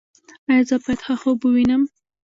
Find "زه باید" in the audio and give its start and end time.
0.69-0.99